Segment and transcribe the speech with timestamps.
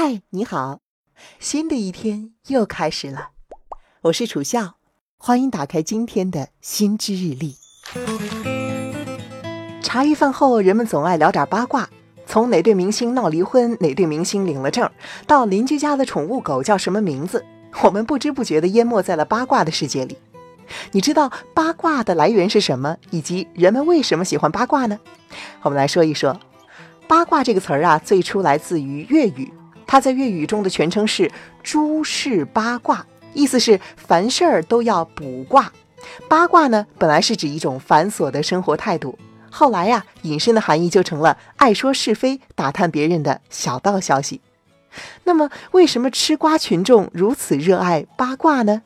[0.00, 0.78] 嗨，你好，
[1.40, 3.30] 新的一天又开始了。
[4.02, 4.76] 我是楚笑，
[5.16, 7.56] 欢迎打开今天的新知日历。
[9.82, 11.90] 茶余饭后，人们总爱聊点八卦，
[12.26, 14.88] 从哪对明星闹离婚，哪对明星领了证，
[15.26, 17.44] 到邻居家的宠物狗叫什么名字，
[17.82, 20.16] 我们不知不觉地淹没在了八卦的世界里。
[20.92, 25.00] 你知道八卦的来源是什么，以及人们为什么喜欢八卦呢？
[25.62, 26.38] 我们来说一说。
[27.08, 29.52] 八卦这个词儿啊，最初来自于粤语，
[29.88, 31.32] 它在粤语中的全称是
[31.64, 35.72] “诸事八卦”，意思是凡事儿都要卜卦。
[36.28, 39.18] 八卦呢，本来是指一种繁琐的生活态度，
[39.50, 44.42] 后来呀，引申的含义就成了爱说是非、打探别人的小道消息。
[45.24, 48.82] 那么，为什么吃瓜群众如此热爱八卦呢？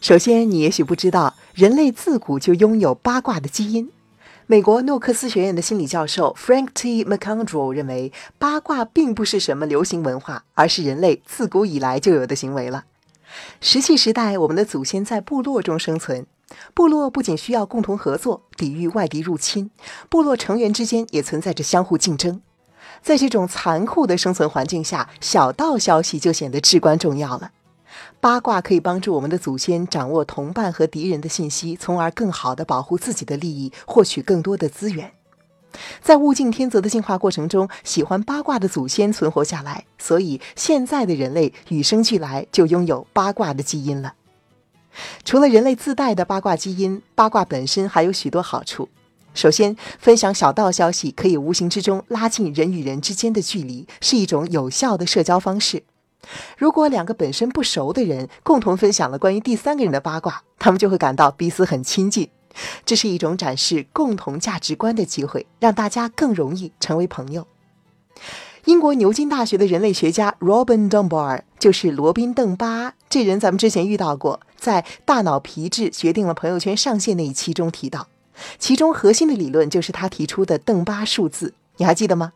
[0.00, 3.90] 首先，你也许不知道，人类自古就拥有八卦的基因。
[4.46, 7.02] 美国诺克斯学院的心理教授 Frank T.
[7.02, 12.84] McCondrell 认为，八卦并不是什么流行文化，而是人类自古以来就有的行为了。
[13.62, 16.26] 石器时代，我们的祖先在部落中生存，
[16.74, 19.70] 部落不仅需要共同合作，抵御外敌入侵，
[20.10, 22.42] 部落成员之间也存在着相互竞争。
[23.00, 27.52] 在这种残酷的生存环境下，小道消息就显得至关重要了。
[28.20, 35.12] 八卦可以帮助我们的祖先掌握同伴和敌人的信息，从而更好地保护自己的利益，获取更多的资源。
[36.00, 44.14] 在物竞天择的进化过程中，喜欢八卦的祖先存活下来，所以现在的人类与生俱来就拥有八卦的基因了。
[45.24, 48.88] 除了人类自带的八卦基因，八卦本身还有许多好处。
[49.34, 55.82] 首先，分享小道消息可以无形之中拉近人与人之间的距离，是一种有效的社交方式。
[56.56, 62.28] 如果两个本身不熟的人共同分享了关于第三个人的八卦，他们就会感到彼此很亲近。
[62.84, 67.46] 这是一种展示共同价值观的机会，让大家更容易成为朋友。
[68.66, 78.08] 英国牛津大学的人类学家 Robin Dunbar 就是罗宾·邓巴，这人咱们之前遇到过，在《大脑皮质决定了朋友圈上限》那一期中提到，
[78.58, 82.32] 其中核心的理论就是他提出的邓巴数字，你还记得吗？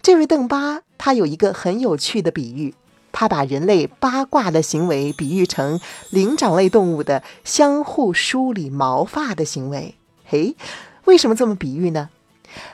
[0.00, 2.74] 这位邓巴他有一个很有趣的比喻。
[3.12, 5.80] 他把人类八卦的行为比喻成
[6.10, 9.94] 灵长类动物的相互梳理毛发的行为。
[10.24, 10.54] 嘿，
[11.04, 12.10] 为什么这么比喻呢？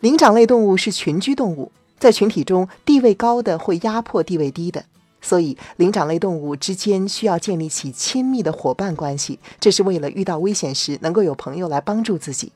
[0.00, 4.84] 灵长类动物是群居动物，在群体中地位高的会压迫地位低的，
[5.20, 12.52] 所以灵长类动物之间需要建立起亲密的伙伴关系，这是为了遇到危险时能够有朋友来帮助自己。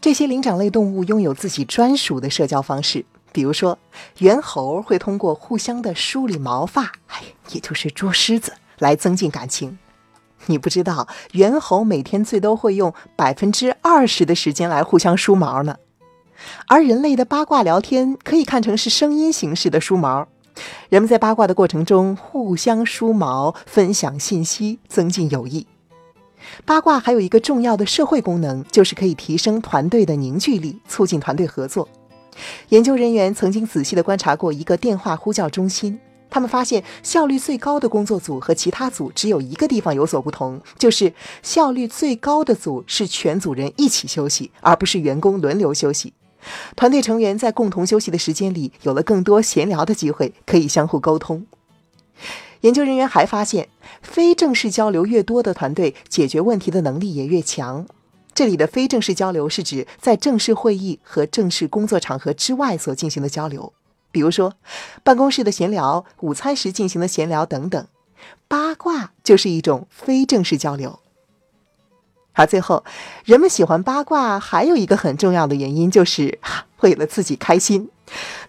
[0.00, 3.04] 这些灵长类动物拥有自己专属的社交方式。
[3.32, 3.78] 比如说，
[4.18, 9.78] 猿猴会通过互相的梳理毛发，哎，也就是捉虱子，来增进感情。
[10.46, 15.76] 你不知道，猿猴每天最多会用百分之二十的时间来互相梳毛呢。
[16.66, 20.26] 而人类的八卦聊天可以看成是声音形式的梳毛，
[20.88, 25.66] 人们在八卦的过程中互相梳毛，分享信息，增进友谊。
[26.64, 31.88] 八卦还有一个重要的社会功能，就是可以提升团队的凝聚力，促进团队合作。
[32.70, 35.98] 研究人员曾经仔细地观察过一个电话呼叫中心，
[36.30, 41.12] 他们发现效率最高的工作组和其他组只有一个地方有所不同，就是
[41.42, 46.14] 效率最高的组是全组人一起休息，而不是员工轮流休息。
[46.74, 51.46] 团队成员在共同休息的时间里有了更多闲聊的机会，可以相互沟通。
[52.62, 53.68] 研究人员还发现，
[54.00, 57.86] 非正式交流越多的团队，解决问题的能力也越强。
[58.42, 63.72] 这里的非正式交流是指在正式会议和正式工作场合之外所进行的交流，
[64.10, 64.54] 比如说
[65.04, 67.86] 办公室的闲聊、午餐时进行的闲聊等等。
[68.48, 70.98] 八卦就是一种非正式交流。
[72.32, 72.84] 而最后，
[73.24, 76.40] 人们喜欢八卦还有一个很重要的原因，就是
[76.82, 77.90] 为了自己开心。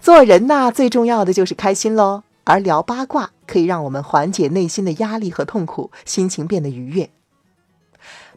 [0.02, 2.24] 做人呐，最重要的就是开心喽。
[2.46, 7.12] 而聊八卦可以让我们缓解内心的压力和痛苦，心情变得愉悦。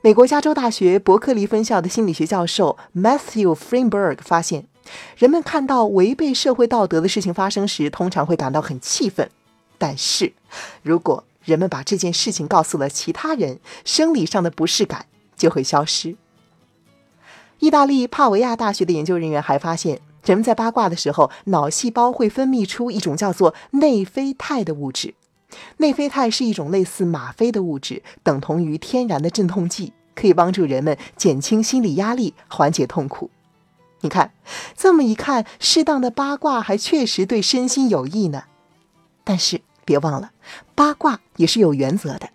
[0.07, 4.69] 美国加州大学伯克利分校的心理学教授 Matthew Feinberg 发现，
[5.17, 9.29] 人们看到违背社会道德的事情发生时，通常会感到很气愤。
[9.79, 10.33] 但是，
[10.85, 16.15] 如果人们把这件事情告诉了其他人，生理上的不适感就会消失。
[17.59, 25.15] 意大利帕维亚大学的研究人员还发现，人们在八卦的时候，脑细胞会分泌出一种叫做内啡肽的物质。
[25.79, 33.31] 内啡肽是一种类似吗啡的物质，等同于天然的镇痛剂，可以帮助人们减轻心理压力，缓解痛苦。
[34.01, 34.33] 你看，
[34.77, 38.43] 这么一看，适当的八卦还确实对身心有益呢。
[39.23, 40.33] 但是别忘了，
[40.75, 42.31] 八卦也是有原则的。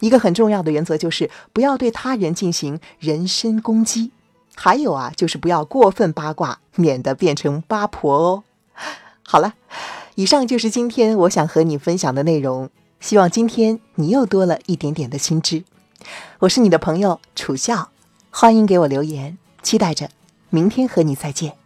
[0.00, 4.12] 一个很重要的原则就是不要对他人进行人身攻击，
[4.54, 8.44] 还有啊，就是不要过分八卦，免得变成八婆哦。
[9.22, 9.52] 好了。
[10.16, 12.70] 以上就是今天我想和你分享的内容，
[13.00, 15.64] 希望今天你又多了一点点的心知。
[16.40, 17.90] 我是你的朋友楚笑，
[18.30, 20.10] 欢迎给我留言，期待着
[20.50, 21.56] 明天和你再见。